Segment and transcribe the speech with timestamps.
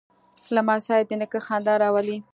[0.55, 2.17] لمسی د نیکه خندا راولي.